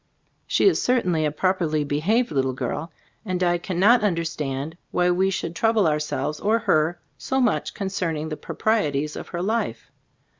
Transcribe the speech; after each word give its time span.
She 0.47 0.65
is 0.67 0.81
certainly 0.81 1.25
a 1.25 1.31
properly 1.31 1.83
be 1.83 1.99
haved 1.99 2.31
little 2.31 2.53
girl, 2.53 2.91
and 3.23 3.43
I 3.43 3.59
cannot 3.59 4.03
un 4.03 4.15
derstand 4.15 4.73
why 4.89 5.11
we 5.11 5.29
should 5.29 5.55
trouble 5.55 5.85
our 5.85 5.99
selves 5.99 6.39
or 6.39 6.57
her 6.57 6.99
so 7.19 7.39
much 7.39 7.75
concerning 7.75 8.29
the 8.29 8.35
proprieties 8.35 9.15
of 9.15 9.27
her 9.27 9.43
life. 9.43 9.91